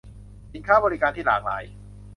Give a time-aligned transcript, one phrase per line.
[0.53, 1.63] สินค้าบริการที่หลากหลาย